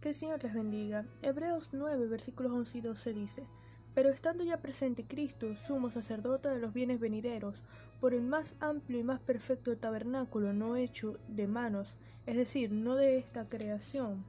[0.00, 1.04] Que el Señor les bendiga.
[1.20, 3.46] Hebreos 9, versículos 11 y 12 dice,
[3.94, 7.62] Pero estando ya presente Cristo, sumo sacerdote de los bienes venideros,
[8.00, 12.96] por el más amplio y más perfecto tabernáculo no hecho de manos, es decir, no
[12.96, 14.24] de esta creación,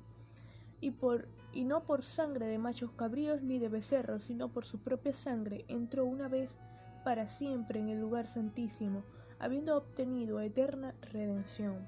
[0.81, 4.77] y, por, y no por sangre de machos cabríos ni de becerros, sino por su
[4.77, 6.57] propia sangre, entró una vez
[7.05, 9.03] para siempre en el lugar santísimo,
[9.39, 11.87] habiendo obtenido eterna redención.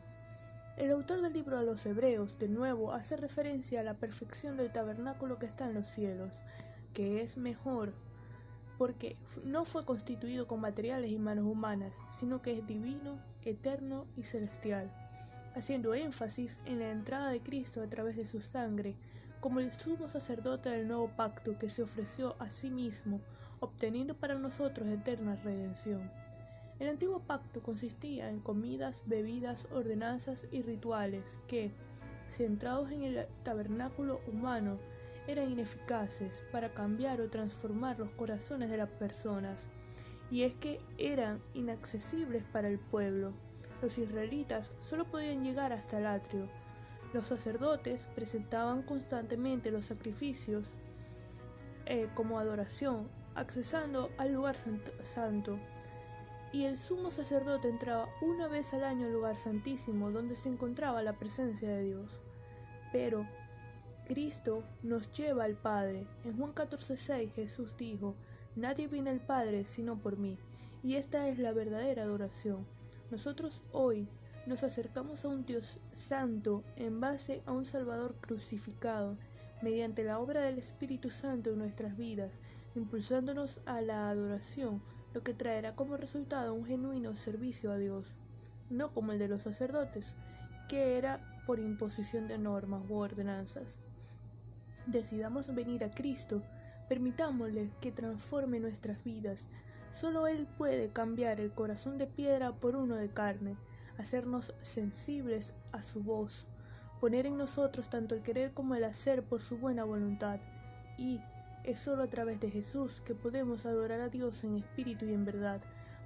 [0.76, 4.72] El autor del libro a los Hebreos, de nuevo, hace referencia a la perfección del
[4.72, 6.32] tabernáculo que está en los cielos,
[6.94, 7.94] que es mejor,
[8.80, 14.24] porque no fue constituido con materiales y manos humanas, sino que es divino, eterno y
[14.24, 14.92] celestial,
[15.54, 18.96] haciendo énfasis en la entrada de Cristo a través de su sangre,
[19.42, 23.22] como el sumo sacerdote del nuevo pacto que se ofreció a sí mismo,
[23.60, 26.10] obteniendo para nosotros eterna redención.
[26.80, 31.72] El antiguo pacto consistía en comidas, bebidas, ordenanzas y rituales que,
[32.28, 34.80] centrados en el tabernáculo humano,
[35.28, 39.70] eran ineficaces para cambiar o transformar los corazones de las personas,
[40.32, 43.34] y es que eran inaccesibles para el pueblo.
[43.82, 46.50] Los israelitas solo podían llegar hasta el atrio.
[47.14, 50.66] Los sacerdotes presentaban constantemente los sacrificios
[51.86, 55.60] eh, como adoración, accesando al lugar santo
[56.54, 61.02] y el sumo sacerdote entraba una vez al año al lugar santísimo donde se encontraba
[61.02, 62.12] la presencia de Dios.
[62.92, 63.28] Pero
[64.08, 66.06] Cristo nos lleva al Padre.
[66.24, 68.14] En Juan 14:6 Jesús dijo,
[68.56, 70.38] Nadie viene al Padre sino por mí,
[70.84, 72.68] y esta es la verdadera adoración.
[73.10, 74.08] Nosotros hoy
[74.46, 79.18] nos acercamos a un Dios santo en base a un Salvador crucificado,
[79.64, 82.42] mediante la obra del Espíritu Santo en nuestras vidas,
[82.76, 84.82] impulsándonos a la adoración
[85.14, 88.14] lo que traerá como resultado un genuino servicio a Dios,
[88.70, 90.16] no como el de los sacerdotes,
[90.68, 93.80] que era por imposición de normas u ordenanzas.
[94.86, 96.42] Decidamos venir a Cristo,
[96.90, 99.48] permitámosle que transforme nuestras vidas.
[99.92, 103.56] Solo Él puede cambiar el corazón de piedra por uno de carne,
[103.98, 106.48] hacernos sensibles a su voz,
[107.00, 110.40] poner en nosotros tanto el querer como el hacer por su buena voluntad,
[110.98, 111.22] y,
[111.64, 115.26] es solo a través de Jesús que podemos adorar a Dios en espíritu y en
[115.26, 115.62] verdad,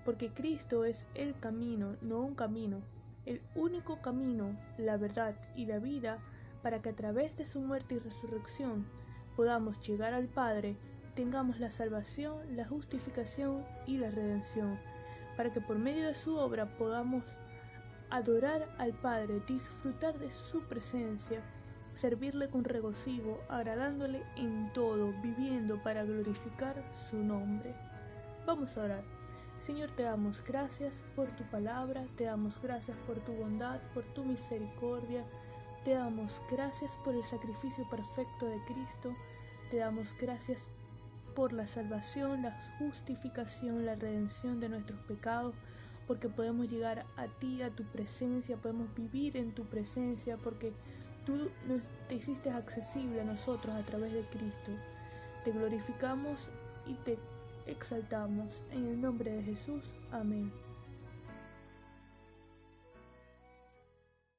[0.06, 2.82] porque Cristo es el camino, no un camino,
[3.26, 6.20] el único camino, la verdad y la vida
[6.62, 8.86] para que a través de su muerte y resurrección
[9.36, 10.78] podamos llegar al Padre
[11.18, 14.80] tengamos la salvación, la justificación y la redención,
[15.36, 17.24] para que por medio de su obra podamos
[18.12, 21.42] adorar al Padre, disfrutar de su presencia,
[21.98, 27.76] servirle con regocijo, agradándole en todo, viviendo para glorificar su nombre.
[28.46, 29.04] Vamos a orar.
[29.58, 34.24] Señor, te damos gracias por tu palabra, te damos gracias por tu bondad, por tu
[34.24, 35.26] misericordia,
[35.84, 39.16] te damos gracias por el sacrificio perfecto de Cristo,
[39.72, 40.68] te damos gracias
[41.36, 45.56] por la salvación, la justificación, la redención de nuestros pecados,
[46.06, 50.74] porque podemos llegar a ti, a tu presencia, podemos vivir en tu presencia, porque
[51.28, 51.50] tú
[52.08, 54.72] te hiciste accesible a nosotros a través de Cristo.
[55.44, 56.48] Te glorificamos
[56.86, 57.20] y te
[57.66, 58.64] exaltamos.
[58.72, 59.84] En el nombre de Jesús.
[60.12, 60.50] Amén.